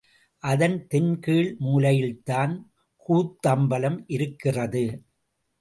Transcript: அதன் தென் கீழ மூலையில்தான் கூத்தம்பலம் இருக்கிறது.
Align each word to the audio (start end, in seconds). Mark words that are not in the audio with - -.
அதன் 0.43 0.87
தென் 0.87 1.19
கீழ 1.27 1.43
மூலையில்தான் 1.59 2.53
கூத்தம்பலம் 3.05 3.99
இருக்கிறது. 4.07 4.83